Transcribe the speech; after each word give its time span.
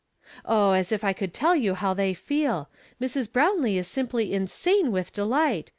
"Oh, 0.45 0.71
as 0.71 0.91
if 0.91 1.03
I 1.03 1.13
could 1.13 1.31
tell 1.31 1.55
you 1.55 1.75
how 1.75 1.93
they 1.93 2.15
feel! 2.15 2.69
Mi's. 2.99 3.27
Browiilee 3.27 3.75
is 3.75 3.87
sinqjly 3.87 4.31
insane 4.31 4.91
with 4.91 5.13
delight. 5.13 5.69